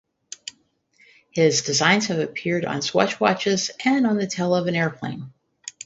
His 1.29 1.61
designs 1.61 2.07
have 2.07 2.17
appeared 2.17 2.65
on 2.65 2.81
Swatch 2.81 3.19
watches 3.19 3.69
and 3.85 4.03
the 4.19 4.25
tail 4.25 4.55
of 4.55 4.65
an 4.65 4.73
aeroplane. 4.75 5.31